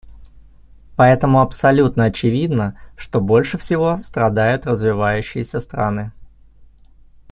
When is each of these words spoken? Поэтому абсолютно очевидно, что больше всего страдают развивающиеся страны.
Поэтому 0.95 1.41
абсолютно 1.43 2.05
очевидно, 2.05 2.73
что 2.97 3.21
больше 3.21 3.59
всего 3.59 3.97
страдают 3.97 4.65
развивающиеся 4.65 5.59
страны. 5.59 6.11